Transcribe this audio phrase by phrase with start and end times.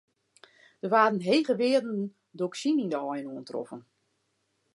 [0.81, 1.99] Der waarden hege wearden
[2.37, 3.81] dioksine yn de aaien oantroffen.